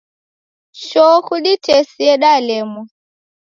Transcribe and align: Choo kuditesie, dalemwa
Choo 0.85 1.17
kuditesie, 1.27 2.13
dalemwa 2.21 2.83